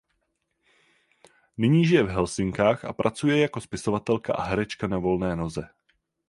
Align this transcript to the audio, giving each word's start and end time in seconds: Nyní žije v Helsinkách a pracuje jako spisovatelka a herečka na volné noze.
Nyní 1.61 1.85
žije 1.85 2.03
v 2.03 2.09
Helsinkách 2.09 2.85
a 2.85 2.93
pracuje 2.93 3.41
jako 3.41 3.61
spisovatelka 3.61 4.33
a 4.33 4.43
herečka 4.43 4.87
na 4.87 4.97
volné 4.99 5.35
noze. 5.35 5.69